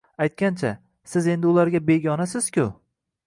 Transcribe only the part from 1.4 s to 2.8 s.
ularga begonasiz-ku